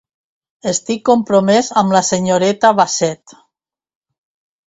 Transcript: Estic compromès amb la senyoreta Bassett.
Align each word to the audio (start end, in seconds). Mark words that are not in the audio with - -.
Estic 0.69 1.03
compromès 1.09 1.69
amb 1.83 1.93
la 1.97 2.01
senyoreta 2.09 2.73
Bassett. 2.81 3.37